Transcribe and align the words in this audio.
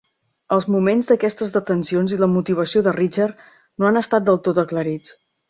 Els 0.55 0.63
moments 0.75 1.09
d'aquestes 1.11 1.53
detencions 1.57 2.15
i 2.15 2.19
la 2.23 2.31
motivació 2.37 2.83
de 2.89 2.95
Richard 2.97 3.45
no 3.45 3.91
han 3.93 4.01
estat 4.03 4.27
del 4.33 4.43
tot 4.51 4.65
aclarits. 4.65 5.17